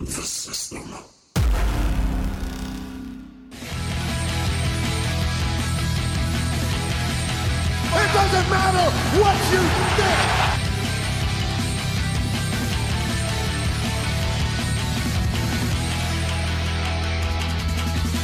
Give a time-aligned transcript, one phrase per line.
[0.00, 0.78] the system.
[7.92, 8.90] It doesn't matter
[9.20, 9.60] what you
[9.96, 10.40] think.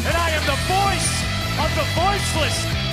[0.06, 1.12] and I am the voice
[1.58, 2.85] of the voiceless.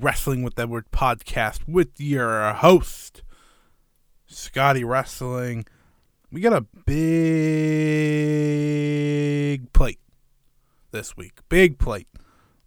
[0.00, 3.22] Wrestling with Edward podcast with your host,
[4.26, 5.64] Scotty Wrestling.
[6.30, 6.78] We got a big
[9.72, 9.98] plate
[10.92, 11.40] this week.
[11.48, 12.06] Big plate.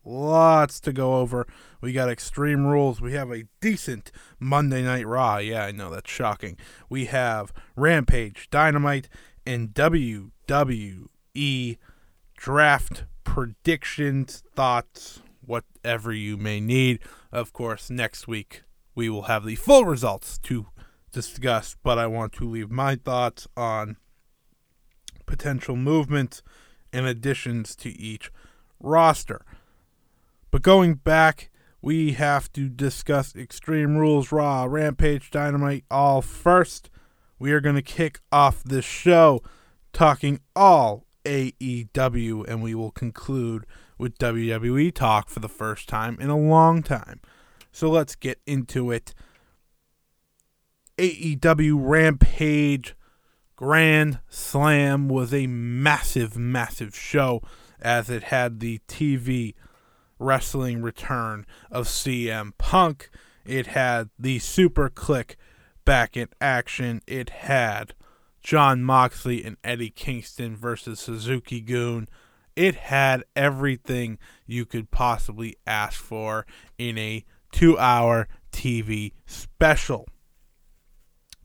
[0.03, 1.47] Lots to go over.
[1.79, 2.99] We got Extreme Rules.
[2.99, 5.37] We have a decent Monday Night Raw.
[5.37, 6.57] Yeah, I know that's shocking.
[6.89, 9.07] We have Rampage, Dynamite,
[9.45, 11.77] and WWE
[12.35, 16.99] draft predictions, thoughts, whatever you may need.
[17.31, 18.63] Of course, next week
[18.95, 20.67] we will have the full results to
[21.11, 23.97] discuss, but I want to leave my thoughts on
[25.25, 26.41] potential movements
[26.93, 28.31] and additions to each
[28.79, 29.45] roster.
[30.51, 31.49] But going back,
[31.81, 36.89] we have to discuss Extreme Rules Raw, Rampage, Dynamite all first.
[37.39, 39.41] We are going to kick off this show
[39.93, 43.65] talking all AEW, and we will conclude
[44.01, 47.21] with WWE talk for the first time in a long time.
[47.71, 49.13] So let's get into it.
[50.97, 52.95] AEW Rampage
[53.55, 57.43] Grand Slam was a massive, massive show
[57.79, 59.53] as it had the TV
[60.17, 63.11] wrestling return of CM Punk.
[63.45, 65.35] It had the Super Kliq
[65.85, 67.03] back in action.
[67.05, 67.93] It had
[68.41, 72.09] Jon Moxley and Eddie Kingston versus Suzuki-gun.
[72.55, 76.45] It had everything you could possibly ask for
[76.77, 80.07] in a two hour TV special.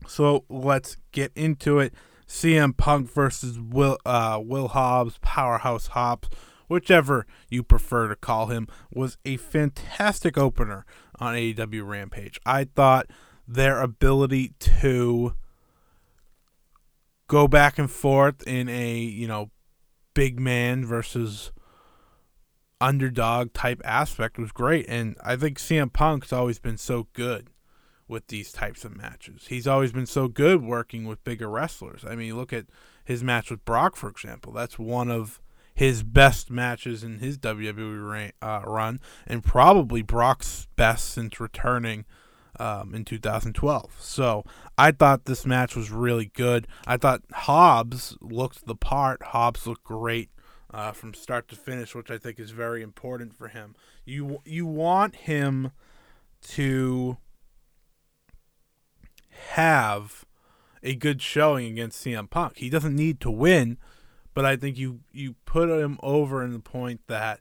[0.07, 1.93] So let's get into it.
[2.27, 6.29] CM Punk versus Will uh, Will Hobbs, Powerhouse Hobbs,
[6.67, 10.85] whichever you prefer to call him, was a fantastic opener
[11.19, 12.39] on AEW Rampage.
[12.45, 13.07] I thought
[13.47, 15.33] their ability to
[17.27, 19.49] go back and forth in a you know
[20.17, 21.51] big man versus
[22.81, 27.51] underdog type aspect was great, and I think CM Punk's always been so good
[28.07, 29.45] with these types of matches.
[29.47, 32.03] He's always been so good working with bigger wrestlers.
[32.03, 32.65] I mean, look at
[33.05, 34.51] his match with Brock, for example.
[34.51, 35.39] That's one of
[35.75, 42.05] his best matches in his WWE uh, run, and probably Brock's best since returning
[42.59, 43.95] um, in 2012.
[43.99, 44.43] So
[44.77, 46.67] I thought this match was really good.
[46.85, 49.21] I thought Hobbs looked the part.
[49.23, 50.29] Hobbs looked great.
[50.69, 53.73] Uh, from start to finish, which I think is very important for him.
[54.03, 55.71] You you want him
[56.49, 57.17] to
[59.53, 60.25] have
[60.83, 62.57] a good showing against CM Punk.
[62.57, 63.77] He doesn't need to win,
[64.33, 67.39] but I think you you put him over in the point that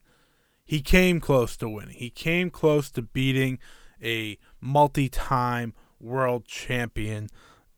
[0.64, 1.96] he came close to winning.
[1.96, 3.58] He came close to beating
[4.02, 7.28] a multi-time world champion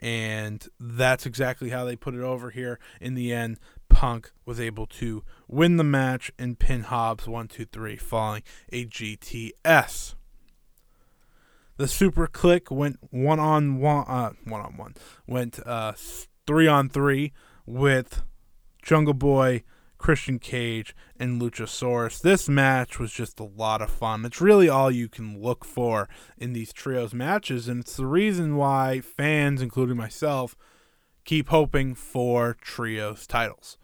[0.01, 2.79] and that's exactly how they put it over here.
[3.01, 7.65] In the end, Punk was able to win the match and pin Hobbs 1 2
[7.65, 10.15] 3 following a GTS.
[11.77, 14.95] The Super Kliq went one on one, uh, one on one,
[15.27, 15.93] went uh,
[16.47, 17.33] three on three
[17.67, 18.23] with
[18.83, 19.63] Jungle Boy,
[19.99, 22.21] Christian Cage, and Luchasaurus.
[22.21, 24.25] This match was just a lot of fun.
[24.25, 26.09] It's really all you can look for
[26.39, 30.57] in these trios matches, and it's the reason why fans, including myself,
[31.25, 33.77] keep hoping for trios titles.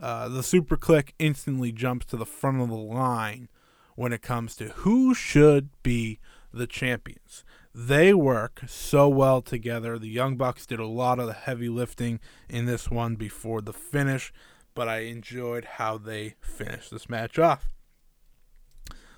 [0.00, 3.48] Uh, the Super Kliq instantly jumps to the front of the line
[3.94, 6.18] when it comes to who should be
[6.52, 7.44] the champions.
[7.74, 9.98] They work so well together.
[9.98, 13.72] The Young Bucks did a lot of the heavy lifting in this one before the
[13.72, 14.32] finish,
[14.74, 17.68] but I enjoyed how they finished this match off.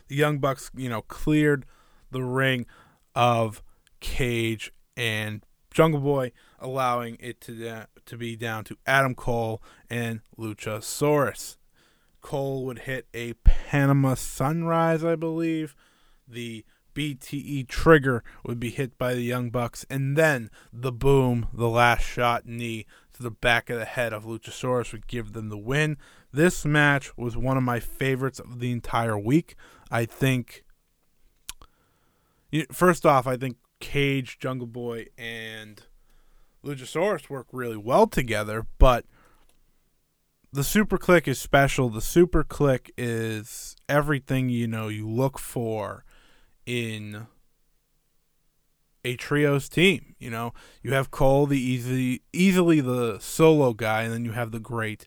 [0.09, 1.65] The Young Bucks, you know, cleared
[2.11, 2.67] the ring
[3.15, 3.62] of
[4.01, 10.21] Cage and Jungle Boy allowing it to da- to be down to Adam Cole and
[10.39, 11.56] Luchasaurus.
[12.21, 15.75] Cole would hit a Panama Sunrise, I believe.
[16.27, 16.65] The
[16.95, 22.03] BTE trigger would be hit by the Young Bucks, and then the boom, the last
[22.03, 25.96] shot knee to the back of the head of Luchasaurus would give them the win.
[26.32, 29.55] This match was one of my favorites of the entire week.
[29.90, 30.64] I think,
[32.72, 35.82] first off, I think Cage, Jungle Boy, and
[36.64, 39.05] Luchasaurus work really well together, but
[40.52, 41.88] the Super Kliq is special.
[41.88, 46.05] The Super Kliq is everything you know you look for
[46.64, 47.26] in
[49.05, 50.15] a trios team.
[50.19, 50.53] You know,
[50.83, 55.06] you have Cole, the easy, easily the solo guy, and then you have the great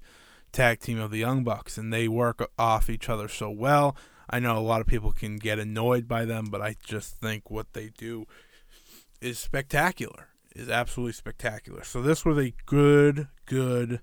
[0.52, 3.96] tag team of the Young Bucks, and they work off each other so well.
[4.30, 7.50] I know a lot of people can get annoyed by them, but I just think
[7.50, 8.26] what they do
[9.22, 10.28] is spectacular.
[10.56, 11.84] Is absolutely spectacular.
[11.84, 14.02] So this was a good, good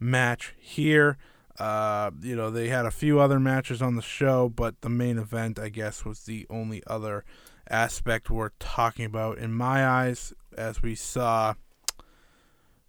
[0.00, 1.18] match here.
[1.58, 5.18] Uh, you know, they had a few other matches on the show, but the main
[5.18, 7.24] event, I guess, was the only other
[7.72, 11.54] aspect worth talking about in my eyes, as we saw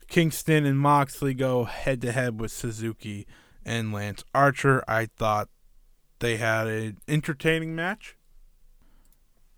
[0.07, 3.25] Kingston and Moxley go head to head with Suzuki
[3.65, 4.83] and Lance Archer.
[4.87, 5.49] I thought
[6.19, 8.15] they had an entertaining match,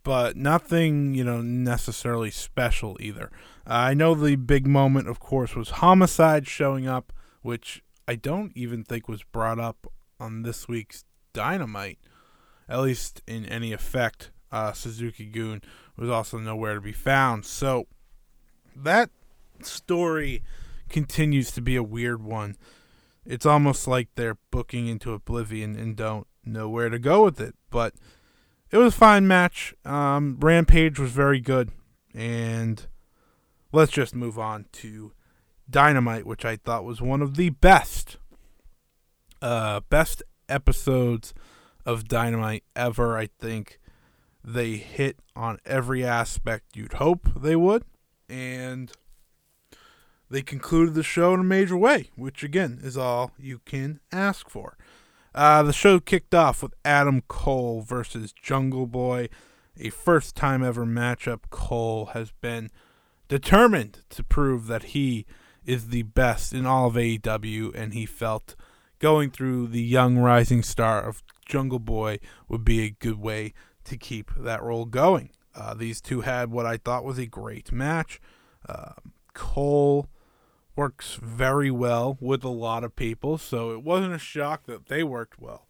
[0.04, 3.32] but nothing, you know, necessarily special either.
[3.68, 7.12] I know the big moment, of course, was Homicide showing up,
[7.42, 12.00] which I don't even think was brought up on this week's Dynamite,
[12.70, 14.32] at least in any effect.
[14.52, 15.62] Uh, Suzuki-gun
[15.98, 17.46] was also nowhere to be found.
[17.46, 17.88] So
[18.76, 19.10] that
[19.62, 20.44] story
[20.90, 22.56] continues to be a weird one.
[23.26, 27.56] It's almost like they're booking into oblivion and don't know where to go with it.
[27.70, 27.96] But
[28.72, 29.74] it was a fine match.
[29.84, 31.72] Um, Rampage was very good.
[32.14, 32.86] And
[33.72, 35.12] let's just move on to
[35.70, 38.18] Dynamite, which I thought was one of the best,
[39.42, 41.34] uh, best episodes
[41.86, 43.18] of Dynamite ever.
[43.18, 43.80] I think
[44.46, 47.84] they hit on every aspect you'd hope they would,
[48.30, 48.92] and
[50.30, 54.50] they concluded the show in a major way, which again is all you can ask
[54.50, 54.78] for.
[55.34, 59.30] Uh, the show kicked off with Adam Cole versus Jungle Boy,
[59.78, 61.42] a first time ever matchup.
[61.50, 62.70] Cole has been
[63.28, 65.26] determined to prove that he
[65.66, 68.56] is the best in all of AEW, and he felt
[69.00, 73.54] going through the young rising star of Jungle Boy would be a good way
[73.86, 75.32] to keep that role going.
[75.56, 78.20] Uh, these two had what I thought was a great match.
[78.68, 78.94] Uh,
[79.34, 80.08] Cole
[80.76, 85.04] works very well with a lot of people, so it wasn't a shock that they
[85.04, 85.68] worked well.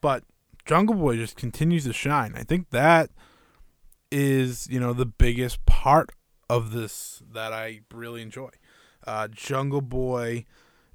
[0.00, 0.24] But
[0.66, 2.34] Jungle Boy just continues to shine.
[2.36, 3.10] I think that
[4.12, 6.12] is, you know, the biggest part
[6.50, 8.50] of this that I really enjoy.
[9.06, 10.44] Uh, Jungle Boy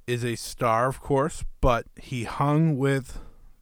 [0.06, 3.18] is a star, of course, but he hung with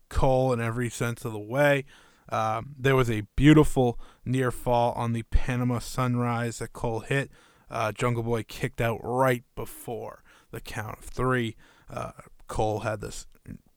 [0.09, 1.85] Cole in every sense of the way.
[2.33, 7.31] Um, there was a beautiful near fall on the Panama Sunrise that Cole hit.
[7.71, 11.57] Uh, Jungle Boy kicked out right before the count of three.
[11.91, 12.13] Uh,
[12.49, 13.27] Cole had this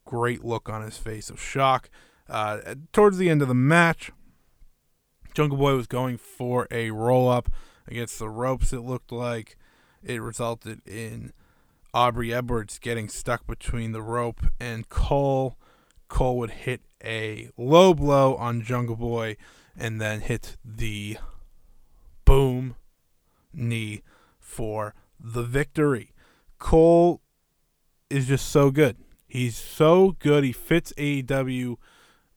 [0.06, 1.90] great look on his face of shock.
[2.30, 4.12] Uh, towards the end of the match,
[5.34, 7.50] Jungle Boy was going for a roll up
[7.88, 9.58] against the ropes, it looked like
[10.04, 11.34] it resulted in
[11.94, 15.58] Aubrey Edwards getting stuck between the rope and Cole.
[16.08, 19.38] Cole would hit a low blow on Jungle Boy
[19.78, 21.18] and then hit the
[22.26, 22.76] boom
[23.54, 24.02] knee
[24.40, 26.12] for the victory.
[26.60, 27.22] Cole
[28.10, 28.98] is just so good.
[29.28, 30.44] He's so good.
[30.44, 31.76] He fits AEW.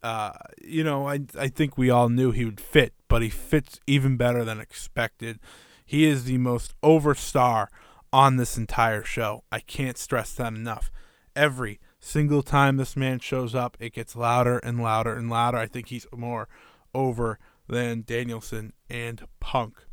[0.02, 0.32] Uh,
[0.62, 4.16] you know, I I think we all knew he would fit, but he fits even
[4.16, 5.38] better than expected.
[5.84, 7.70] He is the most over star
[8.12, 9.44] on this entire show.
[9.50, 10.90] I can't stress that enough.
[11.34, 15.58] Every single time this man shows up, it gets louder and louder and louder.
[15.58, 16.48] I think he's more
[16.94, 17.38] over
[17.68, 19.84] than Danielson and Punk.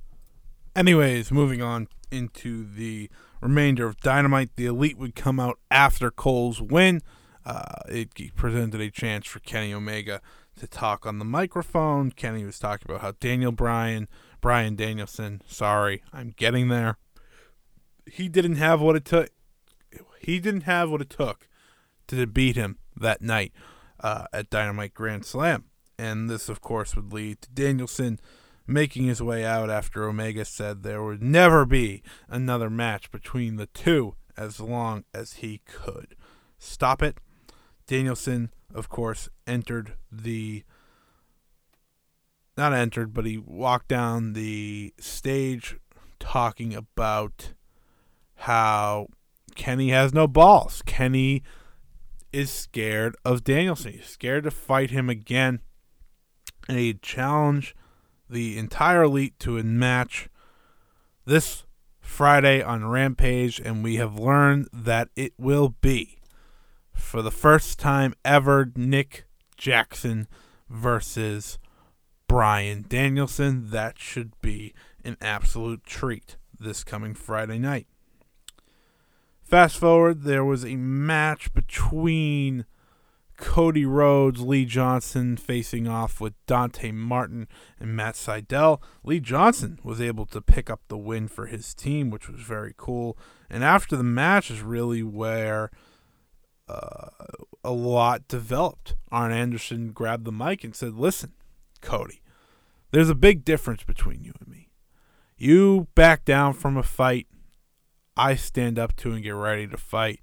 [0.76, 3.10] Anyways, moving on into the
[3.42, 7.02] remainder of Dynamite, the Elite would come out after Cole's win.
[7.46, 10.22] Uh, it presented a chance for Kenny Omega
[10.58, 12.12] to talk on the microphone.
[12.12, 14.08] Kenny was talking about how Daniel Bryan
[14.42, 15.42] Bryan Danielson.
[15.48, 16.98] Sorry, I'm getting there.
[18.06, 19.30] He didn't have what it took.
[20.20, 21.48] He didn't have what it took
[22.08, 23.54] to beat him that night
[24.00, 25.66] uh, at Dynamite Grand Slam,
[25.98, 28.20] and this, of course, would lead to Danielson
[28.68, 33.68] making his way out after Omega said there would never be another match between the
[33.68, 36.16] two as long as he could
[36.58, 37.18] stop it.
[37.88, 40.64] Danielson, of course, entered the
[42.58, 45.78] not entered, but he walked down the stage
[46.20, 47.54] talking about
[48.36, 49.08] how
[49.56, 50.82] Kenny has no balls.
[50.86, 51.44] Kenny
[52.36, 53.94] is scared of Danielson.
[53.94, 55.62] He's scared to fight him again.
[56.68, 57.74] And he challenged
[58.30, 60.28] the entire elite to a match
[61.26, 61.64] this
[62.02, 66.18] Friday on Rampage, and we have learned that it will be
[66.94, 69.24] for the first time ever Nick
[69.56, 70.28] Jackson
[70.70, 71.58] versus
[72.28, 73.70] Bryan Danielson.
[73.70, 74.74] That should be
[75.06, 77.88] an absolute treat this coming Friday night.
[79.46, 82.66] Fast forward, there was a match between
[83.38, 87.48] Cody Rhodes, Lee Johnson facing off with Dante Martin
[87.80, 88.82] and Matt Sydal.
[89.04, 92.74] Lee Johnson was able to pick up the win for his team, which was very
[92.76, 93.18] cool.
[93.50, 95.70] And after the match is really where
[96.68, 97.10] uh,
[97.64, 98.96] a lot developed.
[99.12, 101.34] Arn Anderson grabbed the mic and said, Listen,
[101.82, 102.22] Cody,
[102.92, 104.70] there's a big difference between you and me.
[105.38, 107.28] You back down from a fight
[108.18, 110.20] I stand up to and get ready to fight.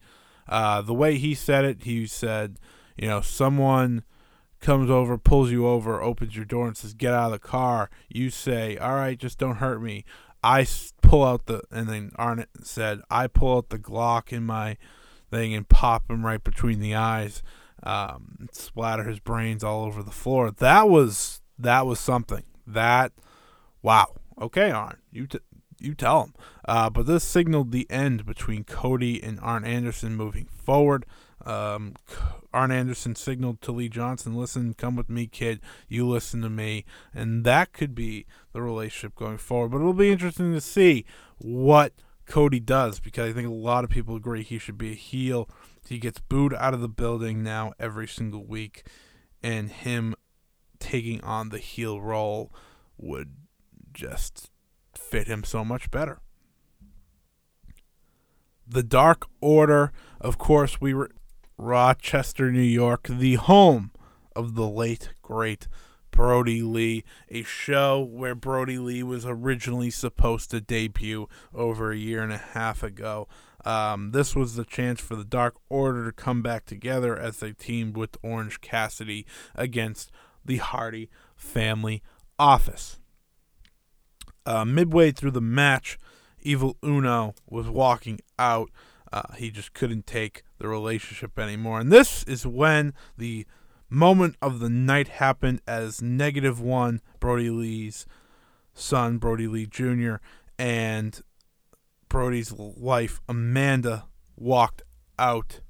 [0.48, 2.58] Uh, the way he said it, he said,
[2.96, 4.04] you know, someone
[4.60, 7.90] comes over, pulls you over, opens your door, and says, "Get out of the car."
[8.08, 10.04] You say, "All right, just don't hurt me."
[10.42, 10.66] I
[11.02, 14.76] pull out the, and then Arnett said, "I pull out the Glock in my
[15.30, 17.42] thing and pop him right between the eyes,
[17.82, 22.44] um, splatter his brains all over the floor." That was that was something.
[22.66, 23.12] That,
[23.82, 24.14] wow.
[24.40, 25.38] Okay, Arn, you t-
[25.82, 26.34] you tell him.
[26.64, 31.04] Uh, but this signaled the end between Cody and Arn Anderson moving forward.
[31.44, 31.94] Um,
[32.52, 35.60] Arn Anderson signaled to Lee Johnson, "Listen, come with me, kid.
[35.88, 39.70] You listen to me," and that could be the relationship going forward.
[39.70, 41.04] But it'll be interesting to see
[41.38, 41.94] what
[42.26, 45.48] Cody does because I think a lot of people agree he should be a heel.
[45.88, 48.86] He gets booed out of the building now every single week,
[49.42, 50.14] and him
[50.78, 52.52] taking on the heel role
[52.96, 53.34] would
[53.92, 54.51] just
[55.12, 56.22] fit him so much better.
[58.66, 59.92] The Dark Order,
[60.22, 61.10] of course, we were
[61.58, 63.90] Rochester, New York, the home
[64.34, 65.68] of the late great
[66.10, 72.22] Brodie Lee, a show where Brodie Lee was originally supposed to debut over a year
[72.22, 73.28] and a half ago.
[73.66, 77.52] Um, this was the chance for the Dark Order to come back together as they
[77.52, 80.10] teamed with Orange Cassidy against
[80.42, 82.02] the Hardy family
[82.38, 83.01] office.
[84.44, 85.98] Uh, midway through the match,
[86.40, 88.70] Evil Uno was walking out.
[89.12, 91.80] Uh, he just couldn't take the relationship anymore.
[91.80, 93.46] And this is when the
[93.88, 98.06] moment of the night happened as negative one, Brodie Lee's
[98.74, 100.14] son, Brodie Lee Jr.,
[100.58, 101.20] and
[102.08, 104.06] Brodie's wife, Amanda,
[104.36, 104.82] walked
[105.18, 105.60] out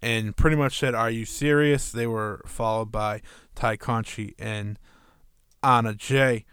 [0.00, 1.90] and pretty much said, Are you serious?
[1.90, 3.22] They were followed by
[3.54, 4.78] Tay Conti and
[5.62, 6.44] Anna Jay.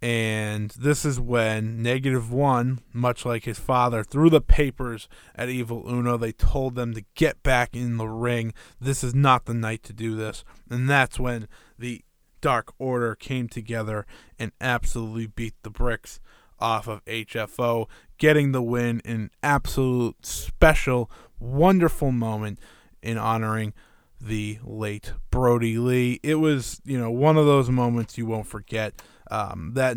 [0.00, 5.84] And this is when Negative One, much like his father, threw the papers at Evil
[5.88, 6.16] Uno.
[6.16, 8.54] They told them to get back in the ring.
[8.80, 10.44] This is not the night to do this.
[10.70, 12.04] And that's when the
[12.40, 14.06] Dark Order came together
[14.38, 16.20] and absolutely beat the bricks
[16.60, 17.88] off of HFO,
[18.18, 22.60] getting the win in absolute special, wonderful moment
[23.02, 23.72] in honoring
[24.20, 26.20] the late Brodie Lee.
[26.22, 29.96] It was, you know, one of those moments you won't forget um, that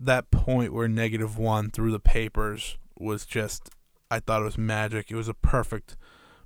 [0.00, 3.70] that point where negative one through the papers was just
[4.10, 5.10] I thought it was magic.
[5.10, 5.96] It was a perfect,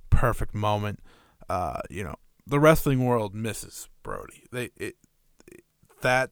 [0.09, 0.99] perfect moment.
[1.49, 4.43] Uh, you know, the wrestling world misses Brodie.
[4.51, 4.95] They it,
[5.47, 5.63] it,
[6.01, 6.31] that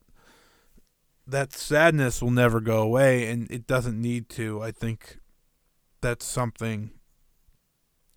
[1.27, 4.62] that sadness will never go away, and it doesn't need to.
[4.62, 5.20] I think
[6.01, 6.91] that's something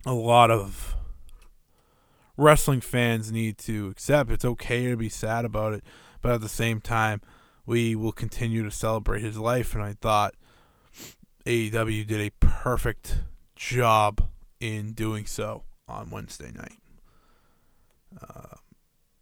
[0.06, 0.96] a lot of
[2.36, 4.30] wrestling fans need to accept.
[4.30, 5.84] It's okay to be sad about it,
[6.20, 7.20] but at the same time,
[7.66, 9.74] we will continue to celebrate his life.
[9.74, 10.34] And I thought
[11.46, 13.18] AEW did a perfect
[13.56, 14.28] job
[14.60, 16.78] in doing so on Wednesday night.
[18.20, 18.56] Uh,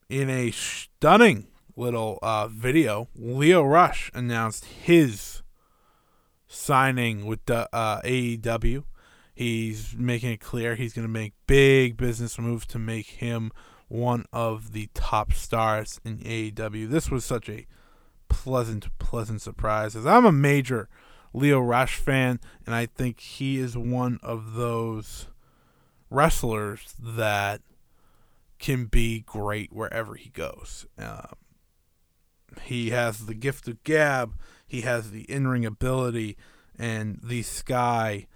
[0.08, 5.42] in a stunning little uh, video, Lio Rush announced his
[6.46, 8.84] signing with the uh, AEW.
[9.34, 13.50] He's making it clear he's going to make big business moves to make him
[13.88, 16.88] one of the top stars in AEW.
[16.88, 17.66] This was such a
[18.32, 20.06] pleasant, pleasant surprises.
[20.06, 20.88] I'm a major
[21.34, 25.28] Lio Rush fan, and I think he is one of those
[26.10, 27.60] wrestlers that
[28.58, 30.86] can be great wherever he goes.
[30.98, 31.34] Um,
[32.62, 34.34] he has the gift of gab,
[34.66, 36.36] he has the in ring ability,
[36.78, 38.26] and the sky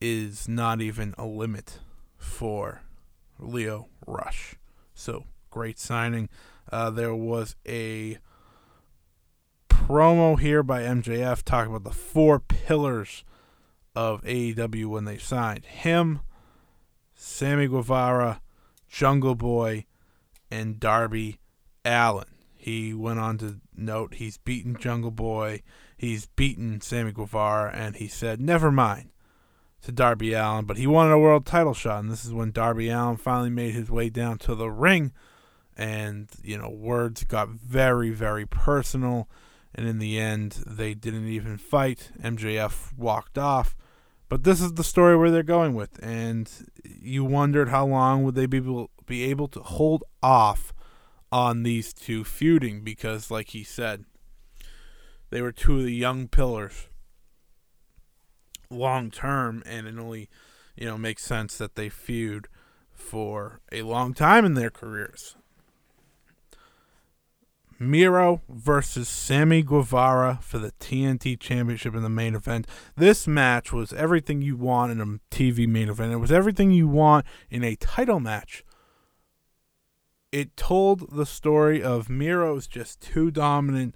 [0.00, 1.78] is not even a limit
[2.18, 2.82] for
[3.38, 4.56] Lio Rush.
[4.94, 6.28] So, great signing.
[6.70, 8.18] Uh, there was a
[9.86, 13.22] promo here by MJF talking about the four pillars
[13.94, 16.20] of AEW when they signed him,
[17.14, 18.40] Sammy Guevara,
[18.88, 19.86] Jungle Boy,
[20.50, 21.38] and Darby
[21.84, 22.26] Allin.
[22.56, 25.62] He went on to note he's beaten Jungle Boy,
[25.96, 29.10] he's beaten Sammy Guevara, and he said, never mind
[29.82, 32.88] to Darby Allin, but he wanted a world title shot, and this is when Darby
[32.88, 35.12] Allin finally made his way down to the ring,
[35.76, 39.28] and you know words got very very personal,
[39.76, 42.10] and in the end they didn't even fight.
[42.20, 43.76] MJF walked off,
[44.28, 46.50] but this is the story where they're going with, and
[46.84, 50.72] you wondered how long would they be able, be able to hold off
[51.30, 54.04] on these two feuding because, like he said,
[55.30, 56.88] they were two of the young pillars
[58.70, 60.28] long term, and it only
[60.76, 62.48] you know makes sense that they feud
[62.92, 65.36] for a long time in their careers.
[67.78, 72.66] Miro versus Sammy Guevara for the TNT Championship in the main event.
[72.96, 76.12] This match was everything you want in a TV main event.
[76.12, 78.64] It was everything you want in a title match.
[80.32, 83.94] It told the story of Miro's just too dominant,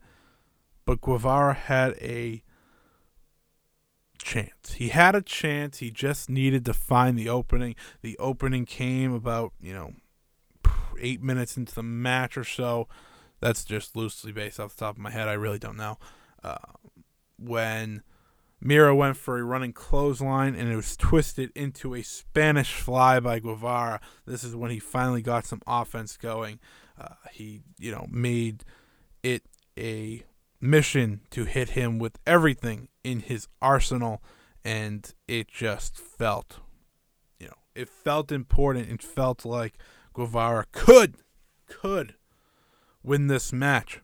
[0.85, 2.43] but Guevara had a
[4.19, 4.75] chance.
[4.75, 5.79] He had a chance.
[5.79, 7.75] He just needed to find the opening.
[8.03, 9.95] The opening came about, you know,
[11.01, 12.87] eight minutes into the match or so.
[13.41, 15.29] That's just loosely based off the top of my head.
[15.29, 15.99] I really don't know.
[16.43, 16.57] Uh,
[17.39, 18.03] when
[18.61, 23.39] Miro went for a running clothesline and it was twisted into a Spanish fly by
[23.39, 24.01] Guevara.
[24.27, 26.61] This is when he finally got some offense going.
[26.99, 28.65] Uh, he, you know, made
[29.23, 29.45] it
[29.79, 30.25] a
[30.61, 34.23] mission to hit him with everything in his arsenal,
[34.63, 36.59] and it just felt,
[37.39, 38.91] you know, it felt important.
[38.91, 39.79] It felt like
[40.13, 41.17] Guevara could,
[41.67, 42.15] could
[43.03, 44.01] win this match.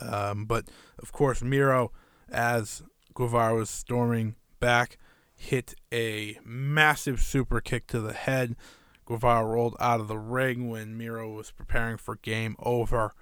[0.00, 0.68] Um, but
[0.98, 1.92] of course, Miro,
[2.30, 2.82] as
[3.14, 4.98] Guevara was storming back,
[5.36, 8.56] hit a massive super kick to the head.
[9.04, 13.14] Guevara rolled out of the ring when Miro was preparing for game over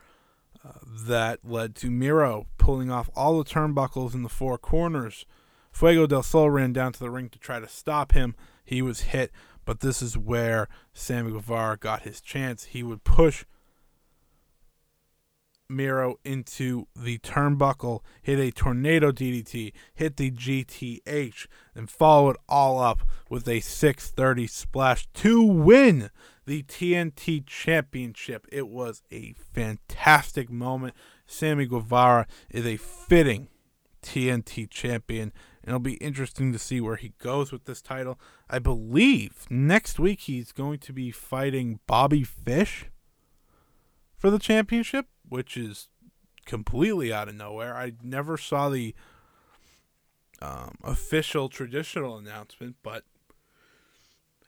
[0.85, 5.25] that led to Miro pulling off all the turnbuckles in the four corners.
[5.73, 8.35] Fuego del Sol ran down to the ring to try to stop him.
[8.65, 9.31] He was hit,
[9.65, 12.65] but this is where Sammy Guevara got his chance.
[12.65, 13.45] He would push
[15.69, 22.79] Miro into the turnbuckle, hit a tornado DDT, hit the GTH, and follow it all
[22.79, 26.11] up with a 630 splash to win
[26.47, 28.47] the TNT Championship.
[28.51, 30.95] It was a fantastic moment.
[31.27, 33.49] Sammy Guevara is a fitting
[34.03, 38.19] TNT champion, and it'll be interesting to see where he goes with this title.
[38.49, 42.87] I believe next week he's going to be fighting Bobby Fish
[44.17, 45.89] for the championship, which is
[46.47, 47.77] completely out of nowhere.
[47.77, 48.95] I never saw the
[50.41, 53.05] um, official traditional announcement, but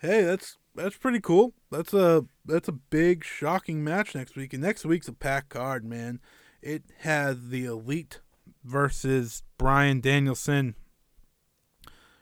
[0.00, 1.52] hey, that's that's pretty cool.
[1.70, 4.52] That's a that's a big shocking match next week.
[4.52, 6.20] And next week's a packed card, man.
[6.62, 8.20] It has the Elite
[8.64, 10.74] versus Bryan Danielson,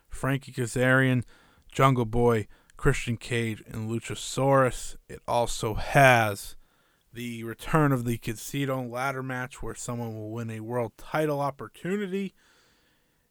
[0.08, 1.24] Frankie Kazarian,
[1.70, 4.96] Jungle Boy, Christian Cage, and Luchasaurus.
[5.08, 6.56] It also has
[7.18, 12.32] the return of the Casino ladder match where someone will win a world title opportunity.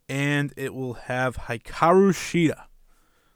[0.09, 2.65] And it will have Hikaru Shida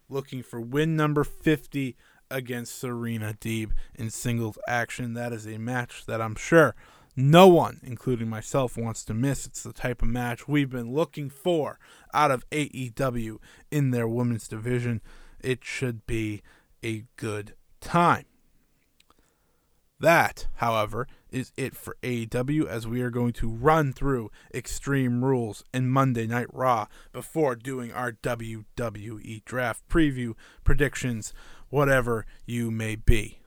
[0.09, 1.95] looking for win number 50
[2.29, 5.13] against Serena Deeb in singles action.
[5.13, 6.75] That is a match that I'm sure
[7.15, 9.45] no one, including myself, wants to miss.
[9.45, 11.79] It's the type of match we've been looking for
[12.13, 13.37] out of AEW
[13.71, 14.99] in their women's division.
[15.39, 16.41] It should be
[16.83, 18.25] a good time.
[20.01, 25.63] That, however, is it for AEW as we are going to run through Extreme Rules
[25.71, 30.33] and Monday Night Raw before doing our WWE draft preview,
[30.63, 31.35] predictions,
[31.69, 33.41] whatever you may be.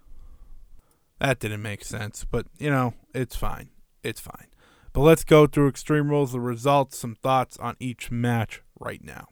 [1.19, 3.71] That didn't make sense, but you know, it's fine.
[4.05, 4.47] It's fine.
[4.93, 9.27] But let's go through Extreme Rules, the results, some thoughts on each match right now.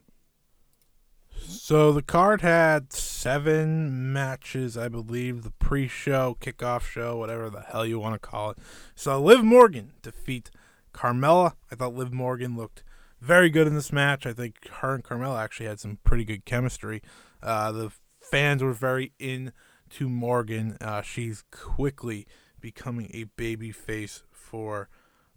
[1.46, 5.42] So the card had seven matches, I believe.
[5.42, 8.59] The pre-show, kickoff show, whatever the hell you want to call it.
[8.94, 10.50] So Liv Morgan defeat
[10.92, 11.55] Carmella.
[11.70, 12.83] I thought Liv Morgan looked
[13.20, 14.26] very good in this match.
[14.26, 17.02] I think her and Carmella actually had some pretty good chemistry.
[17.42, 19.52] Uh, the fans were very in
[19.90, 20.76] to Morgan.
[20.81, 22.26] Uh, she's quickly
[22.61, 24.88] becoming a baby face for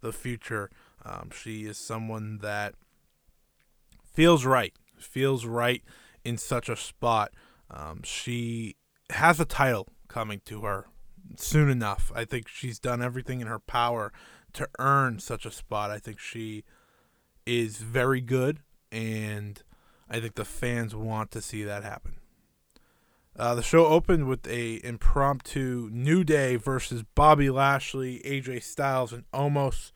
[0.01, 0.69] the future.
[1.03, 2.75] Um, she is someone that
[4.13, 4.73] feels right
[5.05, 5.83] feels right
[6.23, 7.31] in such a spot.
[7.69, 8.75] Um, she
[9.11, 10.87] has a title coming to her
[11.37, 12.11] soon enough.
[12.15, 14.11] I think she's done everything in her power
[14.53, 15.91] to earn such a spot.
[15.91, 16.63] I think she
[17.45, 18.59] is very good,
[18.91, 19.61] and
[20.09, 22.15] I think the fans want to see that happen.
[23.37, 29.29] Uh, the show opened with a impromptu New Day versus Bobby Lashley, AJ Styles, and
[29.33, 29.91] Omos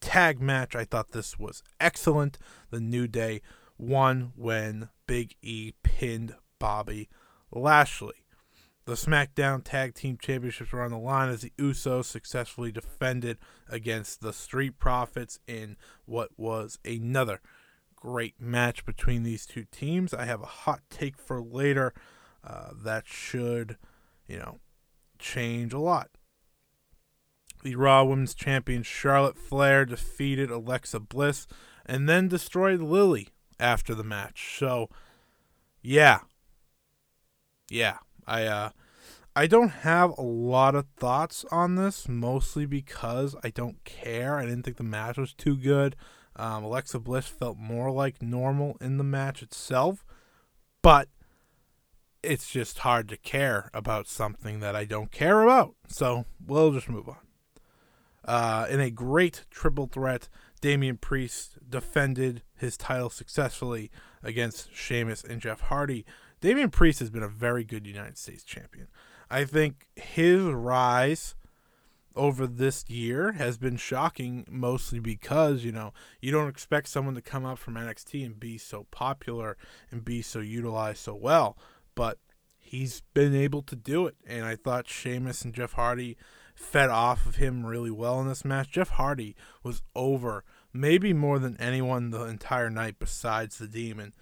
[0.00, 0.74] tag match.
[0.74, 2.38] I thought this was excellent.
[2.70, 3.42] The New Day
[3.80, 7.08] won when Big E pinned Bobby
[7.50, 8.24] Lashley.
[8.86, 13.38] The SmackDown Tag Team Championships were on the line as the Usos successfully defended
[13.68, 17.40] against the Street Profits in what was another
[17.94, 20.14] great match between these two teams.
[20.14, 21.92] I have a hot take for later
[22.42, 23.76] uh, that should,
[24.26, 24.58] you know,
[25.18, 26.10] change a lot.
[27.62, 31.46] The Raw Women's Champion Charlotte Flair defeated Alexa Bliss
[31.84, 33.28] and then destroyed Lilly
[33.60, 34.56] after the match.
[34.58, 34.88] So,
[35.82, 36.20] yeah.
[37.70, 37.98] Yeah.
[38.26, 38.70] I uh
[39.36, 44.36] I don't have a lot of thoughts on this, mostly because I don't care.
[44.36, 45.94] I didn't think the match was too good.
[46.34, 50.04] Um, Alexa Bliss felt more like normal in the match itself,
[50.82, 51.08] but
[52.22, 55.74] it's just hard to care about something that I don't care about.
[55.86, 57.18] So we'll just move on.
[58.24, 60.28] Uh, in a great triple threat,
[60.60, 63.90] Damian Priest defended his title successfully
[64.22, 66.04] against Sheamus and Jeff Hardy.
[66.40, 68.88] Damian Priest has been a very good United States champion.
[69.30, 71.34] I think his rise
[72.16, 77.22] over this year has been shocking mostly because, you know, you don't expect someone to
[77.22, 79.56] come up from NXT and be so popular
[79.90, 81.56] and be so utilized so well
[81.94, 82.18] but
[82.58, 84.16] he's been able to do it.
[84.26, 86.16] And I thought Sheamus and Jeff Hardy
[86.60, 88.70] fed off of him really well in this match.
[88.70, 94.12] Jeff Hardy was over maybe more than anyone the entire night besides the Demon.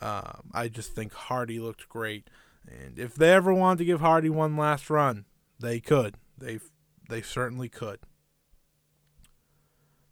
[0.00, 2.30] Um, I just think Hardy looked great.
[2.66, 5.24] And if they ever wanted to give Hardy one last run,
[5.58, 6.14] they could.
[6.38, 6.60] They
[7.08, 8.00] they certainly could.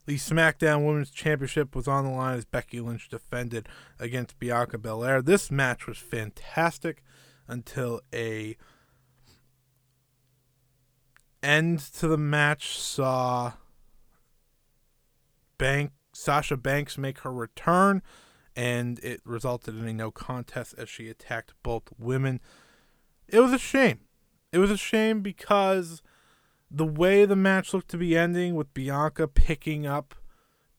[0.05, 3.67] The SmackDown Women's Championship was on the line as Becky Lynch defended
[3.99, 5.21] against Bianca Belair.
[5.21, 7.03] This match was fantastic
[7.47, 8.57] until a
[11.41, 13.53] end to the match saw
[15.57, 18.01] Bank Sasha Banks make her return
[18.55, 22.41] and it resulted in a no contest as she attacked both women.
[23.27, 23.99] It was a shame.
[24.51, 26.01] It was a shame because
[26.71, 30.15] the way the match looked to be ending with Bianca picking up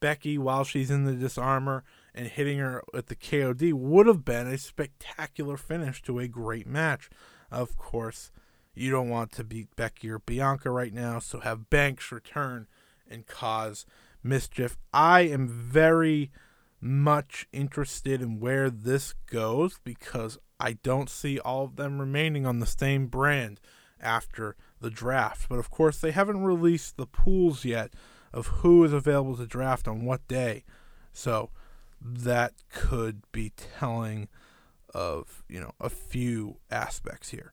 [0.00, 4.48] Becky while she's in the disarmer and hitting her at the KOD would have been
[4.48, 7.08] a spectacular finish to a great match.
[7.50, 8.32] Of course,
[8.78, 12.66] you don't want to beat Becky or Bianca right now, so have Banks return
[13.10, 13.86] and cause
[14.22, 14.76] mischief.
[14.92, 16.30] I am very
[16.80, 22.58] much interested in where this goes because I don't see all of them remaining on
[22.58, 23.60] the same brand
[24.00, 25.48] after the draft.
[25.48, 27.94] But of course, they haven't released the pools yet
[28.32, 30.64] of who is available to draft on what day.
[31.12, 31.50] So
[32.00, 34.28] that could be telling
[34.94, 37.52] of, you know, a few aspects here.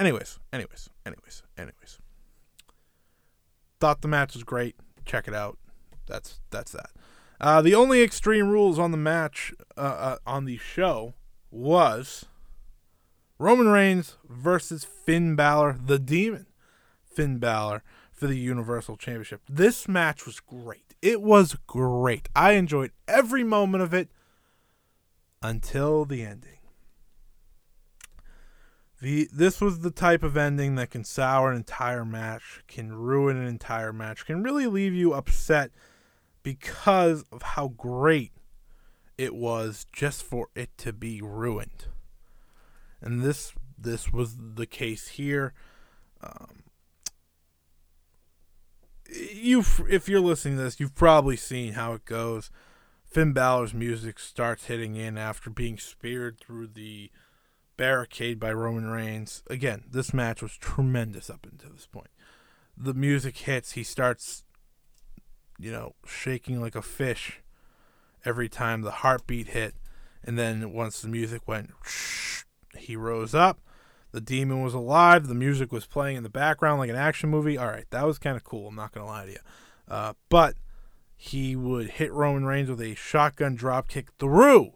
[0.00, 1.98] Anyways, anyways, anyways, anyways.
[3.80, 4.74] Thought the match was great.
[5.04, 5.58] Check it out.
[6.06, 6.90] That's that's that.
[7.38, 11.12] Uh, the only extreme rules on the match uh, uh, on the show
[11.50, 12.24] was
[13.38, 16.46] Roman Reigns versus Finn Balor, the Demon.
[17.04, 19.42] Finn Balor for the Universal Championship.
[19.50, 20.94] This match was great.
[21.02, 22.30] It was great.
[22.34, 24.08] I enjoyed every moment of it
[25.42, 26.59] until the ending.
[29.00, 33.36] The this was the type of ending that can sour an entire match, can ruin
[33.36, 35.70] an entire match, can really leave you upset
[36.42, 38.32] because of how great
[39.16, 41.86] it was just for it to be ruined.
[43.00, 45.54] And this this was the case here.
[46.22, 46.64] Um,
[49.10, 52.50] you if you're listening to this, you've probably seen how it goes.
[53.04, 57.10] Finn Balor's music starts hitting in after being speared through the
[57.80, 59.42] barricade by Roman Reigns.
[59.48, 62.10] Again, this match was tremendous up until this point.
[62.76, 64.44] The music hits, he starts
[65.58, 67.40] you know, shaking like a fish
[68.22, 69.74] every time the heartbeat hit.
[70.22, 71.70] And then once the music went,
[72.76, 73.60] he rose up.
[74.12, 75.26] The demon was alive.
[75.26, 77.56] The music was playing in the background like an action movie.
[77.56, 78.68] All right, that was kind of cool.
[78.68, 79.38] I'm not going to lie to you.
[79.88, 80.56] Uh, but
[81.16, 84.72] he would hit Roman Reigns with a shotgun drop kick through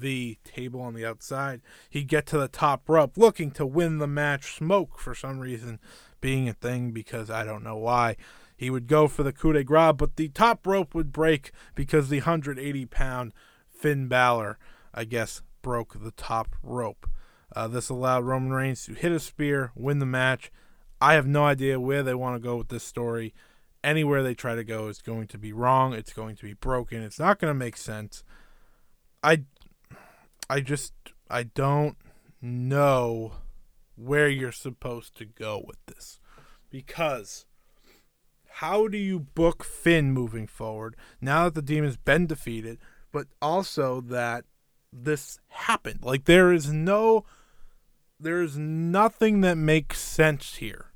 [0.00, 1.60] the table on the outside.
[1.90, 4.56] He'd get to the top rope looking to win the match.
[4.56, 5.78] Smoke, for some reason,
[6.20, 8.16] being a thing because I don't know why.
[8.56, 12.08] He would go for the coup de grace, but the top rope would break because
[12.08, 13.32] the 180 pound
[13.68, 14.58] Finn Balor,
[14.94, 17.08] I guess, broke the top rope.
[17.54, 20.50] Uh, this allowed Roman Reigns to hit a spear, win the match.
[21.00, 23.34] I have no idea where they want to go with this story.
[23.82, 25.92] anywhere they try to go is going to be wrong.
[25.92, 27.02] It's going to be broken.
[27.02, 28.24] It's not going to make sense.
[29.22, 29.42] I
[30.48, 30.92] I just
[31.30, 31.96] I don't
[32.40, 33.32] know
[33.96, 36.20] where you're supposed to go with this
[36.70, 37.46] because
[38.48, 42.78] how do you book Finn moving forward now that the demon's been defeated,
[43.10, 44.44] but also that
[44.92, 46.00] this happened?
[46.02, 47.24] Like there is no
[48.20, 50.92] there is nothing that makes sense here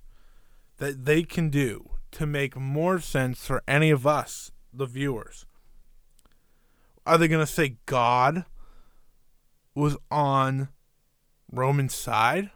[0.78, 5.44] that they can do to make more sense for any of us, the viewers.
[7.04, 8.44] Are they going to say God
[9.78, 10.68] was on
[11.50, 12.50] Roman's side?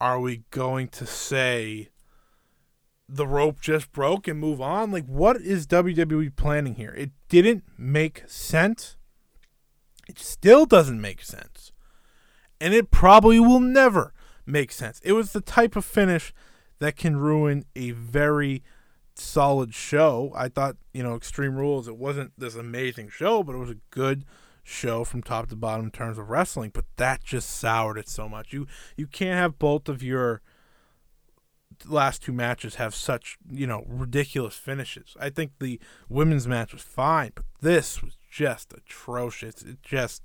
[0.00, 1.90] Are we going to say
[3.08, 4.90] the rope just broke and move on?
[4.90, 6.92] Like, what is WWE planning here?
[6.96, 8.96] It didn't make sense.
[10.08, 11.72] It still doesn't make sense.
[12.60, 14.12] And it probably will never
[14.44, 15.00] make sense.
[15.04, 16.32] It was the type of finish
[16.78, 18.62] that can ruin a very
[19.14, 20.32] solid show.
[20.34, 23.78] I thought, you know, Extreme Rules, it wasn't this amazing show, but it was a
[23.90, 24.24] good
[24.66, 28.28] show from top to bottom in terms of wrestling, but that just soured it so
[28.28, 28.52] much.
[28.52, 30.42] You you can't have both of your
[31.86, 35.16] last two matches have such, you know, ridiculous finishes.
[35.20, 39.62] I think the women's match was fine, but this was just atrocious.
[39.62, 40.22] It just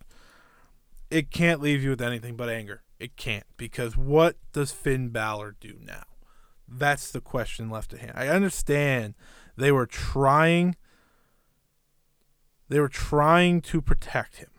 [1.11, 2.81] it can't leave you with anything but anger.
[2.99, 6.03] It can't because what does Finn Balor do now?
[6.67, 8.13] That's the question left to hand.
[8.15, 9.13] I understand
[9.55, 10.75] they were trying
[12.71, 14.49] they were trying to protect him.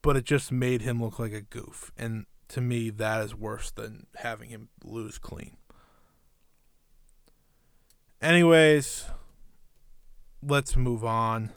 [0.00, 1.90] But it just made him look like a goof.
[1.98, 5.56] And to me that is worse than having him lose clean.
[8.20, 9.06] Anyways,
[10.40, 11.50] let's move on.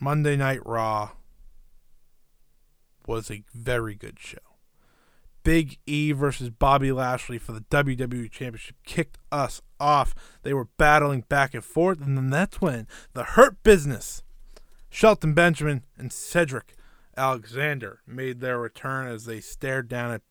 [0.00, 1.10] Monday Night Raw
[3.06, 4.45] was a very good show.
[5.46, 10.12] Big E versus Bobby Lashley for the WWE Championship kicked us off.
[10.42, 14.24] They were battling back and forth, and then that's when the Hurt Business,
[14.90, 16.74] Shelton Benjamin and Cedric
[17.16, 20.22] Alexander, made their return as they stared down at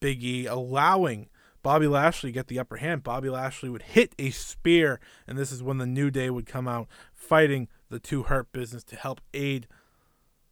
[0.00, 1.28] Big E, allowing
[1.62, 3.04] Bobby Lashley to get the upper hand.
[3.04, 6.66] Bobby Lashley would hit a spear, and this is when the New Day would come
[6.66, 9.68] out fighting the two Hurt Business to help aid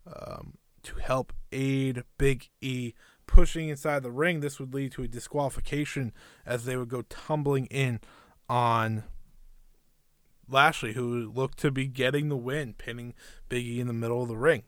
[0.06, 2.92] um, to help aid Big E
[3.26, 4.40] pushing inside the ring.
[4.40, 6.12] This would lead to a disqualification
[6.44, 8.00] as they would go tumbling in
[8.48, 9.04] on
[10.48, 13.14] Lashley, who looked to be getting the win, pinning
[13.48, 14.64] Big E in the middle of the ring.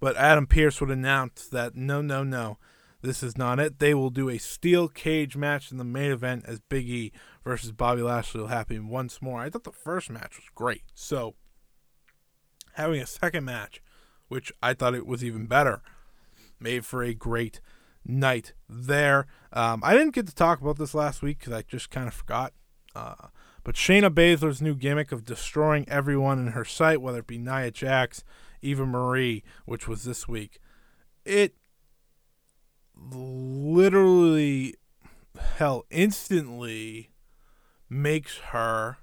[0.00, 2.56] But Adam Pearce would announce that no, no, no,
[3.02, 3.78] this is not it.
[3.78, 7.12] They will do a steel cage match in the main event as Big E
[7.44, 9.40] versus Bobby Lashley will happen once more.
[9.40, 10.84] I thought the first match was great.
[10.94, 11.34] So
[12.74, 13.82] having a second match
[14.30, 15.82] which I thought it was even better.
[16.60, 17.60] Made for a great
[18.04, 19.26] night there.
[19.52, 22.14] Um, I didn't get to talk about this last week because I just kind of
[22.14, 22.52] forgot.
[22.94, 23.28] Uh,
[23.62, 27.70] but Shayna Baszler's new gimmick of destroying everyone in her sight, whether it be Nia
[27.70, 28.24] Jax,
[28.62, 30.58] Eva Marie, which was this week,
[31.24, 31.54] it
[32.94, 34.74] literally,
[35.56, 37.10] hell, instantly
[37.88, 38.98] makes her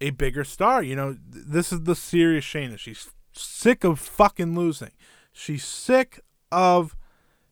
[0.00, 0.82] a bigger star.
[0.82, 2.78] You know, this is the serious Shayna.
[2.78, 4.90] She's sick of fucking losing.
[5.32, 6.96] She's sick of,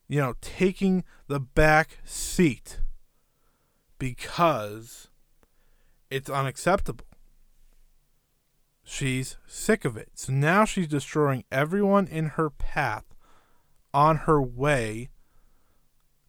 [0.08, 2.80] you know, taking the back seat
[3.98, 5.08] because
[6.10, 7.06] it's unacceptable.
[8.82, 10.10] She's sick of it.
[10.14, 13.04] So now she's destroying everyone in her path
[13.94, 15.10] on her way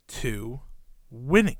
[0.08, 0.62] to
[1.10, 1.58] winning.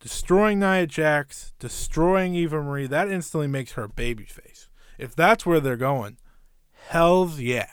[0.00, 4.68] Destroying Nia Jax, destroying Eva Marie, that instantly makes her a babyface.
[4.96, 6.18] If that's where they're going,
[6.88, 7.68] hell's yeah.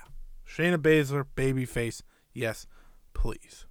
[0.47, 2.01] Shayna Baszler, babyface,
[2.33, 2.67] yes,
[3.13, 3.65] please.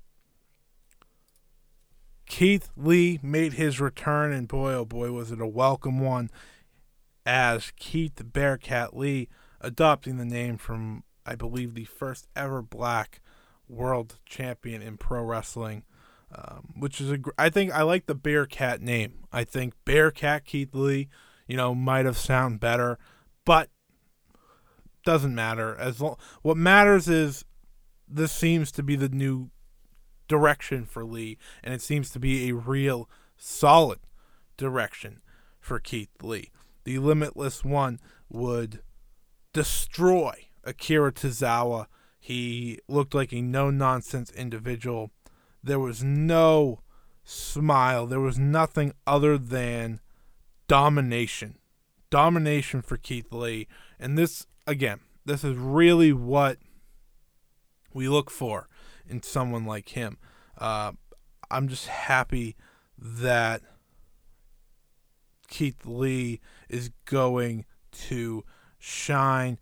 [2.27, 6.31] Keith Lee made his return, and boy, oh boy, was it a welcome one
[7.25, 9.29] as Keith Bearcat Lee,
[9.61, 13.20] adopting the name from, I believe, the first ever black
[13.68, 15.85] world champion in pro wrestling.
[16.37, 19.20] Um, which is a, I think I like the Bearcat name.
[19.33, 21.09] I think Bearcat Keith Lee,
[21.47, 22.99] you know, might have sound better
[23.44, 23.70] but
[25.05, 25.77] doesn't matter.
[25.77, 27.45] As long, what matters is
[28.09, 29.51] this seems to be the new
[30.29, 34.01] direction for Lee, and it seems to be a real solid
[34.57, 35.21] direction
[35.61, 36.51] for Keith Lee.
[36.85, 38.81] The Limitless One would
[39.53, 41.87] destroy Akira Tozawa.
[42.19, 45.11] He looked like a no nonsense individual.
[45.62, 46.81] There was no
[47.23, 48.07] smile.
[48.07, 50.01] There was nothing other than
[50.67, 51.59] domination
[52.14, 53.67] domination for Keith Lee.
[53.99, 56.59] And this, again, This is really what
[57.92, 58.68] we look for
[59.09, 60.18] in someone like him.
[60.59, 60.92] Uh,
[61.50, 62.57] I'm just happy
[62.98, 63.62] that
[65.48, 68.44] Keith Lee is going to
[68.79, 69.59] shine.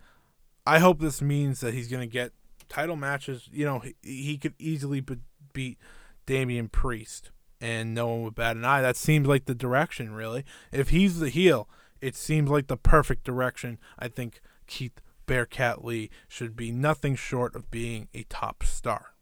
[0.67, 2.33] I hope this means that he's going to get
[2.69, 3.49] title matches.
[3.53, 5.19] You know, he, he could easily be-
[5.53, 5.79] beat
[6.27, 8.81] Damian Priest, and no one would bat an eye.
[8.81, 10.45] That seems like the direction, really.
[10.71, 11.69] If he's the heel,
[12.01, 13.79] it seems like the perfect direction.
[13.99, 19.15] I think Keith Bearcat Lee should be nothing short of being a top star.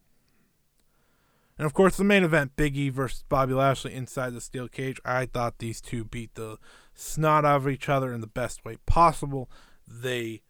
[1.58, 4.98] And of course, the main event, Big E versus Bobby Lashley inside the steel cage.
[5.04, 6.56] I thought these two beat the
[6.94, 9.50] snot out of each other in the best way possible.
[9.86, 10.40] They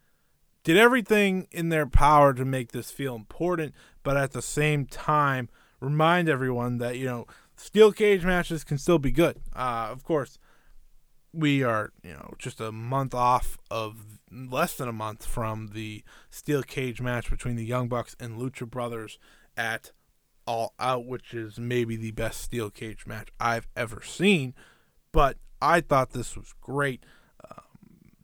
[0.63, 3.73] did everything in their power to make this feel important,
[4.03, 5.49] but at the same time,
[5.81, 7.27] remind everyone that, you know,
[7.57, 9.41] steel cage matches can still be good.
[9.53, 10.39] Uh, of course,
[11.33, 16.03] we are, you know, just a month off of less than a month from the
[16.29, 19.19] steel cage match between the Young Bucks and Lucha Brothers
[19.57, 19.91] at
[20.47, 24.53] All Out, which is maybe the best steel cage match I've ever seen.
[25.11, 27.05] But I thought this was great.
[27.43, 27.63] Um,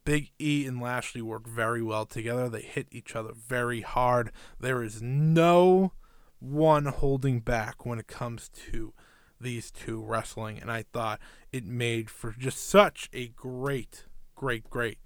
[0.05, 2.49] Big E and Lashley work very well together.
[2.49, 4.31] They hit each other very hard.
[4.59, 5.91] There is no
[6.39, 8.93] one holding back when it comes to
[9.39, 11.19] these two wrestling, and I thought
[11.51, 14.97] it made for just such a great, great, great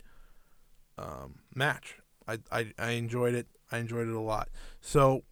[1.01, 1.97] um, match.
[2.27, 3.47] I, I I enjoyed it.
[3.71, 4.49] I enjoyed it a lot.
[4.79, 5.23] So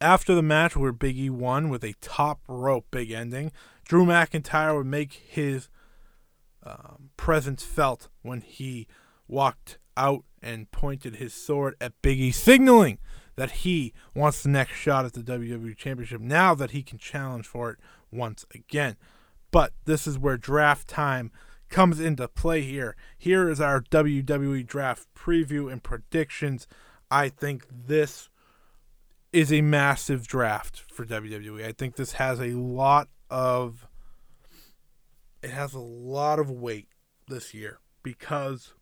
[0.00, 3.52] after the match where Big E won with a top rope big ending,
[3.84, 5.68] Drew McIntyre would make his
[6.62, 8.86] um, presence felt when he
[9.28, 12.98] walked out and pointed his sword at Big E, signaling
[13.36, 17.46] that he wants the next shot at the WWE Championship now that he can challenge
[17.46, 17.78] for it
[18.10, 18.96] once again.
[19.50, 21.30] But this is where draft time
[21.68, 22.96] comes into play here.
[23.18, 26.66] Here is our WWE draft preview and predictions.
[27.10, 28.28] I think this
[29.32, 31.64] is a massive draft for WWE.
[31.64, 33.86] I think this has a lot of
[35.42, 36.88] it has a lot of weight
[37.28, 38.72] this year because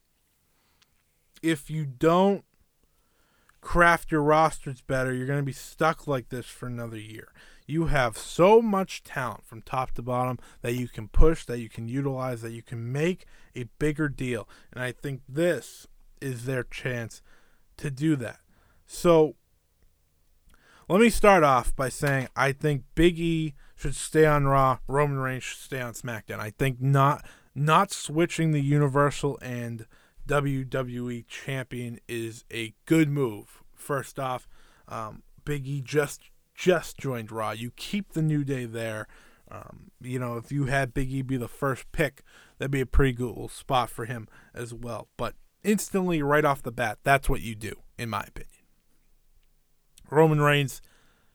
[1.42, 2.44] if you don't
[3.60, 7.28] craft your rosters better, you're going to be stuck like this for another year.
[7.66, 11.68] You have so much talent from top to bottom that you can push, that you
[11.68, 14.48] can utilize, that you can make a bigger deal.
[14.72, 15.86] And I think this
[16.20, 17.22] is their chance
[17.78, 18.40] to do that.
[18.86, 19.36] So
[20.88, 25.18] let me start off by saying I think Big E should stay on Raw, Roman
[25.18, 26.40] Reigns should stay on SmackDown.
[26.40, 27.24] I think not
[27.54, 29.86] not switching the Universal and
[30.26, 33.62] WWE champion is a good move.
[33.74, 34.48] First off,
[34.88, 36.22] um, Big E just
[36.54, 37.50] just joined Raw.
[37.50, 39.06] You keep the New Day there.
[39.50, 42.22] Um, you know, if you had Big E be the first pick,
[42.58, 45.08] that'd be a pretty good spot for him as well.
[45.16, 48.50] But instantly, right off the bat, that's what you do, in my opinion.
[50.10, 50.80] Roman Reigns,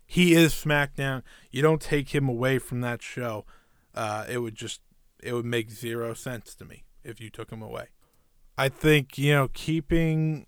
[0.05, 1.23] he is SmackDown.
[1.51, 3.45] You don't take him away from that show.
[3.93, 4.81] Uh, it would just
[5.21, 7.87] it would make zero sense to me if you took him away.
[8.57, 10.45] I think you know keeping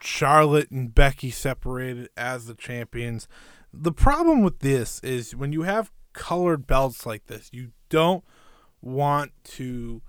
[0.00, 3.28] Charlotte and Becky separated as the champions.
[3.72, 8.24] The problem with this is when you have colored belts like this, you don't
[8.80, 10.02] want to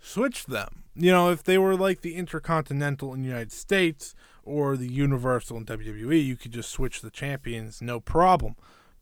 [0.00, 0.84] switch them.
[0.94, 5.56] You know, if they were like the Intercontinental in the United States or the Universal
[5.56, 8.56] in WWE, you could just switch the champions, no problem.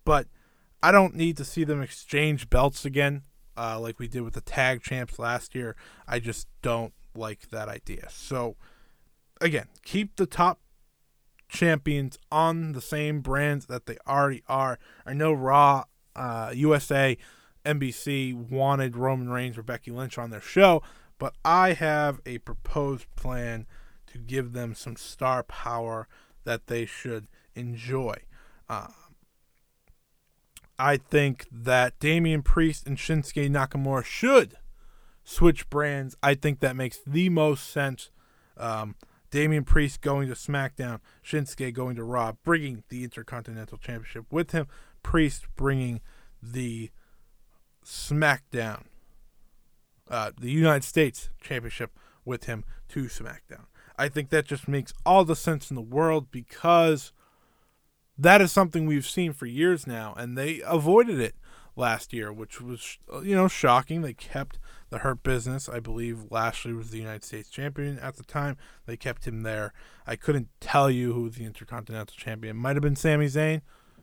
[0.04, 0.26] But
[0.82, 3.22] I don't need to see them exchange belts again,
[3.56, 5.76] uh, like we did with the tag champs last year.
[6.08, 8.08] I just don't like that idea.
[8.10, 8.56] So,
[9.40, 10.60] again, keep the top
[11.52, 14.78] champions on the same brands that they already are.
[15.06, 15.84] I know Raw,
[16.16, 17.16] uh, USA,
[17.64, 20.82] NBC wanted Roman Reigns or Becky Lynch on their show,
[21.18, 23.66] but I have a proposed plan
[24.08, 26.08] to give them some star power
[26.44, 28.16] that they should enjoy.
[28.68, 28.88] Uh,
[30.78, 34.56] I think that Damian Priest and Shinsuke Nakamura should
[35.22, 36.16] switch brands.
[36.22, 38.10] I think that makes the most sense.
[38.56, 38.96] Um,
[39.32, 44.68] Damian Priest going to SmackDown, Shinsuke going to Raw, bringing the Intercontinental Championship with him.
[45.02, 46.02] Priest bringing
[46.40, 46.90] the
[47.82, 48.84] SmackDown,
[50.08, 53.64] uh, the United States Championship with him to SmackDown.
[53.98, 57.12] I think that just makes all the sense in the world because
[58.18, 61.34] that is something we've seen for years now, and they avoided it
[61.76, 64.02] last year, which was you know shocking.
[64.02, 64.58] They kept
[64.90, 65.68] the Hurt Business.
[65.68, 68.56] I believe Lashley was the United States champion at the time.
[68.86, 69.72] They kept him there.
[70.06, 72.96] I couldn't tell you who the Intercontinental champion might have been.
[72.96, 73.62] Sami Zayn,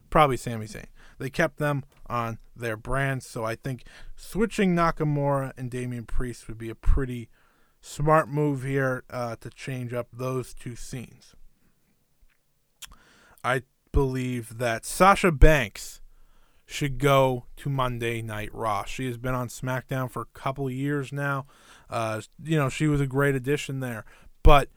[0.09, 0.87] probably Sami Zayn.
[1.17, 3.83] They kept them on their brand, so I think
[4.15, 7.29] switching Nakamura and Damian Priest would be a pretty
[7.81, 11.35] smart move here uh, to change up those two scenes.
[13.43, 15.98] I believe that Sasha Banks
[16.69, 18.85] should go to Monday Night Raw.
[18.85, 21.47] She has been on SmackDown for a couple years now.
[21.89, 24.05] Uh, you know, she was a great addition there.
[24.43, 24.69] But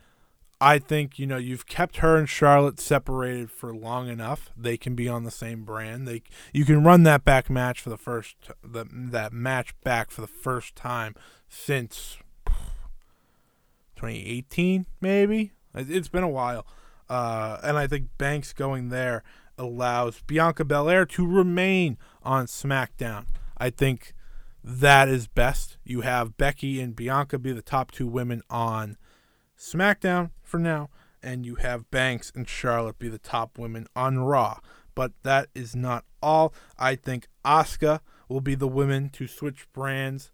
[0.58, 4.48] I think, you know, you've kept her and Charlotte separated for long enough.
[4.56, 6.08] They can be on the same brand.
[6.08, 10.22] They you can run that back match for the first the, that match back for
[10.22, 11.14] the first time
[11.46, 12.16] since
[13.96, 15.52] 2018 maybe.
[15.74, 16.66] It's been a while.
[17.10, 19.22] Uh, and I think Banks going there
[19.58, 23.26] allows Bianca Belair to remain on SmackDown.
[23.58, 24.14] I think
[24.64, 25.76] that is best.
[25.84, 28.96] You have Becky and Bianca be the top two women on
[29.58, 30.90] SmackDown for now,
[31.22, 34.58] and you have Banks and Charlotte be the top women on Raw.
[34.94, 36.52] But that is not all.
[36.78, 40.30] I think Asuka will be the women to switch brands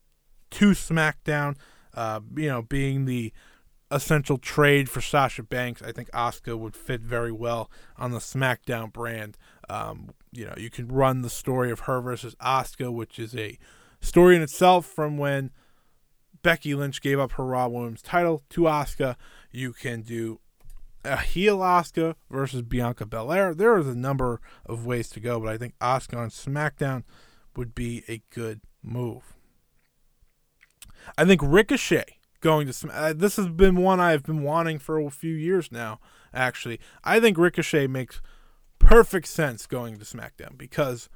[0.52, 1.56] to SmackDown.
[1.94, 3.32] Uh, you know, being the
[3.90, 5.82] essential trade for Sasha Banks.
[5.82, 9.36] I think Asuka would fit very well on the SmackDown brand.
[9.68, 13.58] Um, you know, you can run the story of her versus Asuka, which is a
[14.00, 15.50] story in itself from when
[16.42, 19.16] Becky Lynch gave up her Raw Women's title to Asuka.
[19.50, 20.40] You can do
[21.04, 23.54] a heel Asuka versus Bianca Belair.
[23.54, 27.04] There is a number of ways to go, but I think Asuka on SmackDown
[27.56, 29.34] would be a good move.
[31.16, 35.10] I think Ricochet going to uh, this has been one I've been wanting for a
[35.10, 36.00] few years now.
[36.32, 38.20] Actually, I think Ricochet makes
[38.78, 41.08] perfect sense going to SmackDown because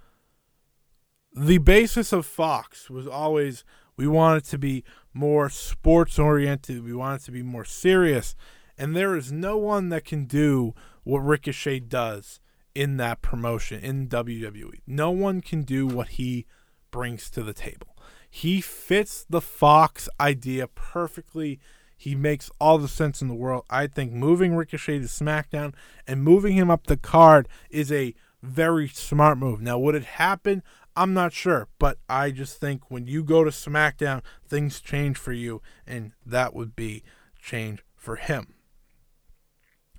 [1.35, 3.65] the basis of Fox was always
[3.97, 8.35] we want it to be more sports oriented, we want it to be more serious,
[8.77, 12.41] and there is no one that can do what Ricochet does
[12.75, 14.81] in that promotion in WWE.
[14.87, 16.47] No one can do what he
[16.91, 17.92] brings to the table.
[18.35, 21.61] He fits the Fox idea perfectly.
[21.99, 23.67] He makes all the sense in the world.
[23.69, 25.75] I think moving Ricochet to SmackDown
[26.07, 29.61] and moving him up the card is a very smart move.
[29.61, 30.63] Now, would it happen?
[30.97, 35.35] I'm not sure, but I just think when you go to SmackDown, things change for
[35.35, 37.03] you, and that would be
[37.39, 38.55] change for him.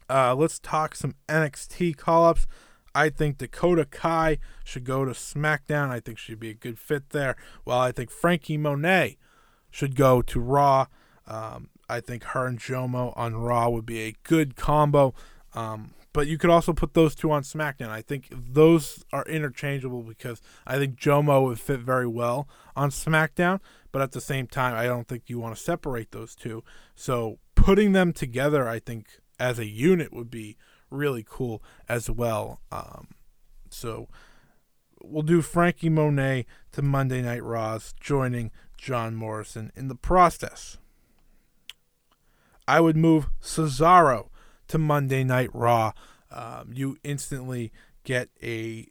[0.10, 2.48] Uh, let's talk some NXT call ups.
[2.96, 5.90] I think Dakota Kai should go to SmackDown.
[5.90, 7.36] I think she'd be a good fit there.
[7.66, 9.18] Well, I think Franky Monet
[9.72, 10.88] should go to Raw.
[11.28, 15.14] Um, I think her and Jomo on Raw would be a good combo.
[15.54, 17.90] Um, but you could also put those two on SmackDown.
[17.90, 23.60] I think those are interchangeable because I think Jomo would fit very well on SmackDown.
[23.92, 26.64] But at the same time, I don't think you want to separate those two.
[26.96, 30.58] So putting them together, I think, as a unit would be
[30.94, 32.62] really cool as well.
[32.72, 33.10] Um,
[33.70, 34.08] so
[35.02, 40.78] we'll do Franky Monet to Monday Night Raws, joining John Morrison in the process.
[42.68, 44.30] I would move Cesaro
[44.70, 45.92] to Monday Night Raw.
[46.32, 47.72] Um, you instantly
[48.04, 48.88] get a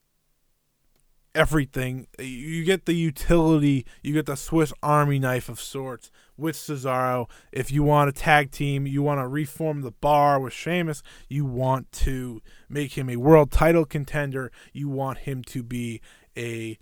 [1.34, 2.06] everything.
[2.18, 6.10] You get the utility, you get the Swiss Army knife of sorts
[6.42, 7.30] with Cesaro.
[7.52, 11.46] If you want a tag team, you want to reform the bar with Sheamus, you
[11.46, 16.00] want to make him a world title contender, you want him to be
[16.36, 16.76] a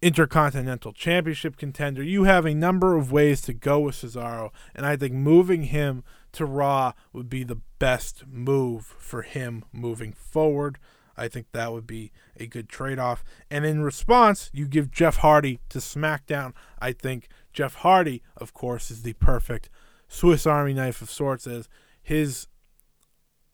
[0.00, 2.02] intercontinental championship contender.
[2.02, 6.02] You have a number of ways to go with Cesaro, and I think moving him
[6.32, 10.78] to Raw would be the best move for him moving forward.
[11.16, 13.22] I think that would be a good trade off.
[13.50, 16.52] And in response, you give Jeff Hardy to SmackDown.
[16.80, 19.68] I think Jeff Hardy, of course, is the perfect
[20.08, 21.68] Swiss Army knife of sorts, as
[22.02, 22.48] his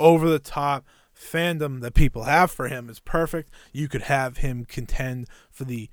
[0.01, 0.85] over the top
[1.15, 3.51] fandom that people have for him is perfect.
[3.73, 5.91] You could have him contend for the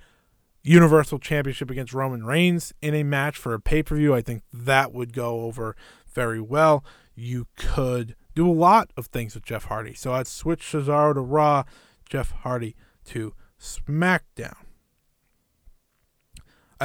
[0.63, 4.15] Universal Championship against Roman Reigns in a match for a pay per view.
[4.15, 5.75] I think that would go over
[6.11, 6.83] very well.
[7.15, 9.93] You could do a lot of things with Jeff Hardy.
[9.93, 11.63] So I'd switch Cesaro to Raw,
[12.09, 12.75] Jeff Hardy
[13.05, 14.64] to SmackDown.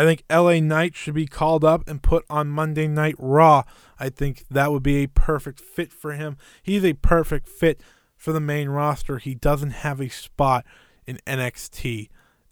[0.01, 3.65] I think LA Knight should be called up and put on Monday Night Raw.
[3.99, 6.39] I think that would be a perfect fit for him.
[6.63, 7.83] He's a perfect fit
[8.17, 9.19] for the main roster.
[9.19, 10.65] He doesn't have a spot
[11.07, 12.09] in NXT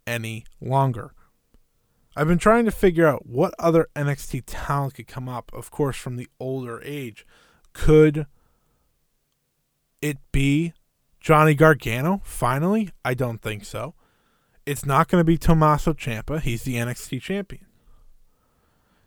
[0.07, 1.14] any longer.
[2.14, 5.96] I've been trying to figure out what other NXT talent could come up, of course,
[5.96, 7.24] from the older age.
[7.72, 8.26] Could
[10.03, 10.74] it be
[11.18, 12.90] Johnny Gargano finally?
[13.07, 13.94] I don't think so.
[14.69, 16.43] It's not going to be Tommaso Ciampa.
[16.43, 17.64] He's the NXT champion.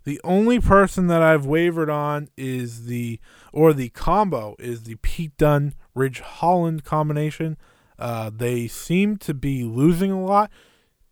[0.06, 3.20] The only person that I've wavered on is the,
[3.54, 7.58] or the combo is the Pete Dunne Ridge Holland combination.
[8.00, 10.50] Uh, they seem to be losing a lot,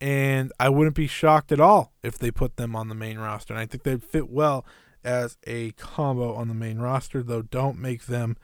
[0.00, 3.54] and I wouldn't be shocked at all if they put them on the main roster.
[3.54, 4.66] And I think they'd fit well
[5.04, 8.36] as a combo on the main roster, though don't make them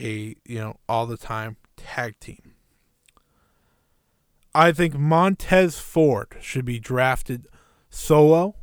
[0.00, 2.53] a, you know, all the time tag team.
[4.54, 7.48] I think Montez Ford should be drafted
[7.90, 8.54] solo,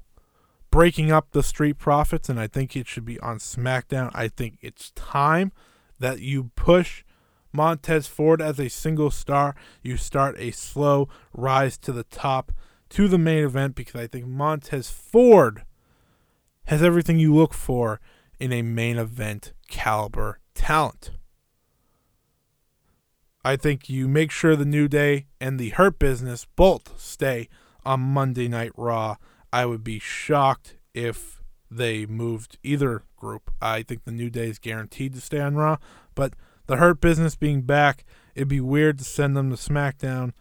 [0.69, 4.09] breaking up the Street Profits, and I think it should be on SmackDown.
[4.13, 5.51] I think it's time
[5.99, 7.03] that you push
[7.51, 9.53] Montez Ford as a single star.
[9.81, 12.53] You start a slow rise to the top
[12.91, 15.63] to the main event because I think Montez Ford
[16.65, 17.99] has everything you look for
[18.39, 21.11] in a main event caliber talent.
[23.43, 27.49] I think you make sure the New Day and the Hurt Business both stay
[27.83, 29.15] on Monday Night Raw.
[29.51, 33.49] I would be shocked if they moved either group.
[33.59, 35.77] I think the New Day is guaranteed to stay on Raw,
[36.13, 36.33] but
[36.67, 40.33] the Hurt Business being back, it'd be weird to send them to SmackDown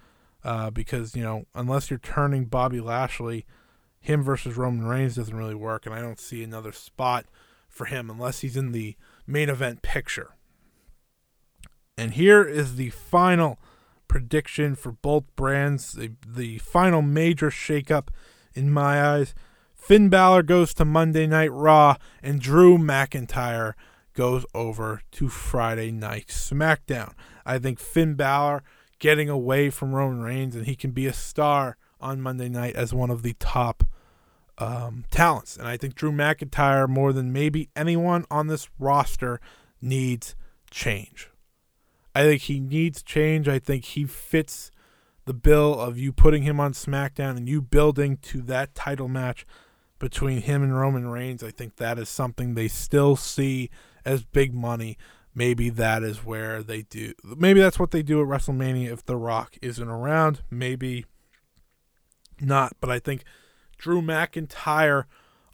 [0.44, 3.46] uh, because, you know, unless you're turning Bobby Lashley,
[4.00, 7.26] him versus Roman Reigns doesn't really work, and I don't see another spot
[7.68, 8.96] for him unless he's in the
[9.26, 10.34] main event picture.
[12.00, 13.58] And here is the final
[14.08, 18.08] prediction for both brands, the, the final major shakeup
[18.54, 19.34] in my eyes.
[19.74, 23.74] Finn Balor goes to Monday Night Raw, and Drew McIntyre
[24.14, 27.12] goes over to Friday Night SmackDown.
[27.44, 28.62] I think Finn Balor
[28.98, 32.94] getting away from Roman Reigns, and he can be a star on Monday night as
[32.94, 33.84] one of the top
[34.56, 35.54] um, talents.
[35.54, 39.38] And I think Drew McIntyre, more than maybe anyone on this roster,
[39.82, 40.34] needs
[40.70, 41.28] change.
[42.14, 43.48] I think he needs change.
[43.48, 44.70] I think he fits
[45.26, 49.46] the bill of you putting him on SmackDown and you building to that title match
[49.98, 51.44] between him and Roman Reigns.
[51.44, 53.70] I think that is something they still see
[54.04, 54.96] as big money.
[55.34, 57.12] Maybe that is where they do.
[57.22, 60.42] Maybe that's what they do at WrestleMania if The Rock isn't around.
[60.50, 61.04] Maybe
[62.40, 62.72] not.
[62.80, 63.22] But I think
[63.78, 65.04] Drew McIntyre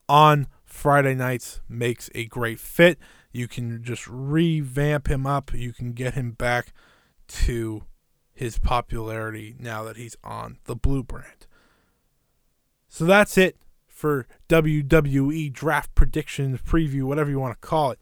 [0.09, 2.99] on Friday nights makes a great fit.
[3.33, 5.53] You can just revamp him up.
[5.55, 6.73] You can get him back
[7.29, 7.85] to
[8.33, 11.47] his popularity now that he's on the Blue brand.
[12.89, 13.57] So that's it
[13.87, 17.99] for WWE draft predictions, preview, whatever you want to call it.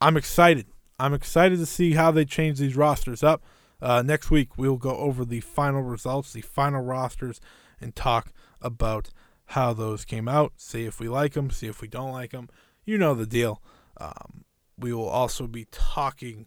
[0.00, 0.66] I'm excited.
[0.98, 3.42] I'm excited to see how they change these rosters up.
[3.80, 7.40] Uh, next week, we'll go over the final results, the final rosters,
[7.80, 9.10] and talk about
[9.46, 10.52] how those came out.
[10.56, 12.48] See if we like them, see if we don't like them.
[12.84, 13.60] You know the deal.
[13.96, 14.44] Um,
[14.82, 16.46] we will also be talking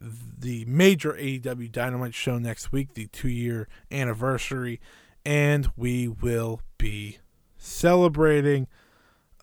[0.00, 4.80] the major AEW Dynamite show next week, the two year anniversary,
[5.24, 7.18] and we will be
[7.56, 8.66] celebrating,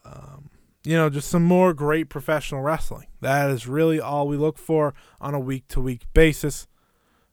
[0.04, 0.50] um,
[0.84, 3.08] you know, just some more great professional wrestling.
[3.22, 6.68] That is really all we look for on a week to week basis.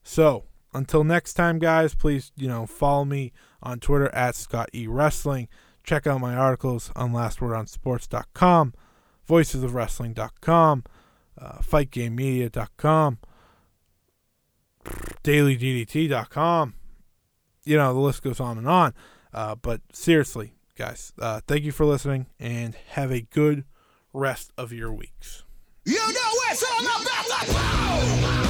[0.03, 0.45] So
[0.75, 5.49] until next time, guys, please, you know, follow me on Twitter at Scott E Wrestling.
[5.83, 8.75] Check out my articles on lastwordonsports.com
[9.29, 10.85] voicesofwrestling.com,
[11.41, 13.18] uh, fightgamemedia.com,
[15.22, 16.74] dailyddt.com.
[17.64, 18.95] You know, the list goes on and on.
[19.33, 23.64] Uh, but seriously, guys, uh, thank you for listening and have a good
[24.12, 25.45] rest of your weeks.
[25.85, 28.47] You know it's all about the power!